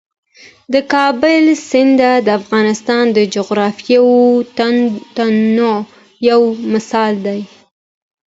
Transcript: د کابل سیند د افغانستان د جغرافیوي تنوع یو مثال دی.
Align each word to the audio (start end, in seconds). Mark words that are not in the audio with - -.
د 0.73 0.75
کابل 0.93 1.43
سیند 1.69 2.01
د 2.25 2.27
افغانستان 2.39 3.03
د 3.17 3.19
جغرافیوي 3.35 4.29
تنوع 5.17 5.77
یو 6.29 6.41
مثال 6.73 7.13
دی. 7.25 7.39